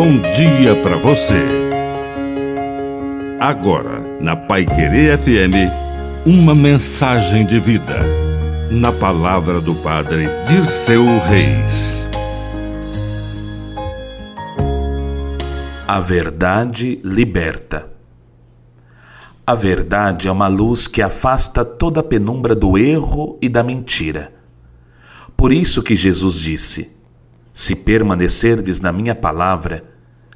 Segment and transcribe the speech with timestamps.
[0.00, 1.44] bom dia para você.
[3.38, 7.98] Agora, na Pai Querer FM, uma mensagem de vida.
[8.70, 12.02] Na palavra do Padre de seu Reis.
[15.86, 17.90] A verdade liberta.
[19.46, 24.32] A verdade é uma luz que afasta toda a penumbra do erro e da mentira.
[25.36, 26.99] Por isso que Jesus disse:
[27.52, 29.84] Se permanecerdes na minha palavra,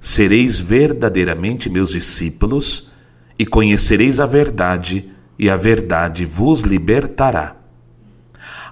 [0.00, 2.90] sereis verdadeiramente meus discípulos
[3.38, 7.56] e conhecereis a verdade, e a verdade vos libertará.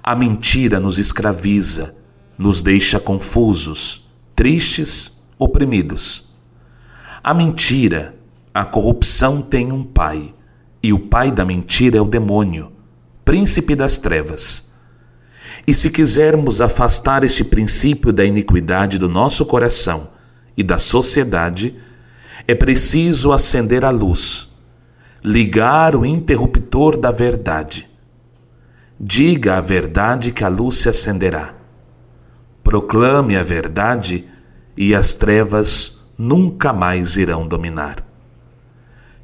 [0.03, 1.95] A mentira nos escraviza,
[2.37, 6.29] nos deixa confusos, tristes, oprimidos.
[7.23, 8.15] A mentira,
[8.55, 10.35] a corrupção tem um pai,
[10.83, 12.71] e o pai da mentira é o demônio,
[13.25, 14.68] príncipe das trevas.
[15.67, 20.09] E se quisermos afastar este princípio da iniquidade do nosso coração
[20.57, 21.77] e da sociedade,
[22.47, 24.49] é preciso acender a luz,
[25.23, 27.89] ligar o interruptor da verdade.
[28.99, 31.55] Diga a verdade que a luz se acenderá.
[32.65, 34.27] Proclame a verdade
[34.77, 38.05] e as trevas nunca mais irão dominar.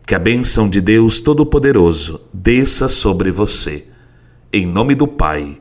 [0.06, 3.89] Que a bênção de Deus Todo-Poderoso desça sobre você,
[4.53, 5.61] em nome do Pai,